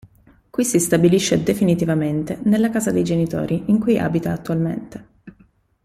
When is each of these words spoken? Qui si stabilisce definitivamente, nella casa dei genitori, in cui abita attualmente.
Qui 0.49 0.65
si 0.65 0.79
stabilisce 0.79 1.43
definitivamente, 1.43 2.39
nella 2.45 2.71
casa 2.71 2.89
dei 2.89 3.03
genitori, 3.03 3.65
in 3.67 3.77
cui 3.79 3.99
abita 3.99 4.31
attualmente. 4.31 5.07